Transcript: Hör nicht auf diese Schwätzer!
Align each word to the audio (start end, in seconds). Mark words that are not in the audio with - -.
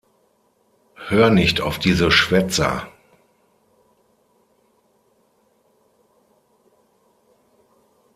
Hör 0.95 1.29
nicht 1.29 1.61
auf 1.61 1.77
diese 1.77 2.09
Schwätzer! 2.09 2.87